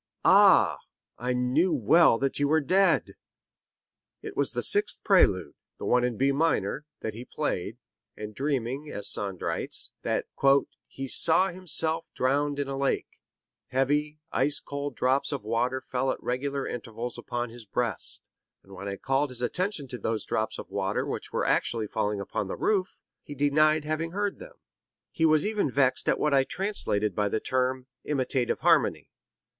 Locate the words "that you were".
2.17-2.59